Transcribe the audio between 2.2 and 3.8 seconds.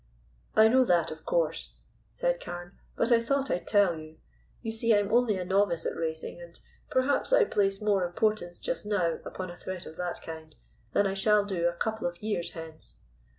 Carne, "but I thought I'd